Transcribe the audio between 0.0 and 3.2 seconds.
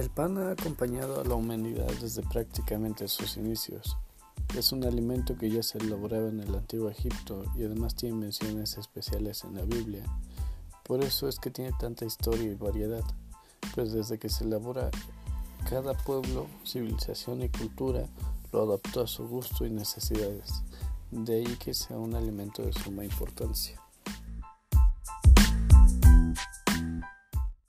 El pan ha acompañado a la humanidad desde prácticamente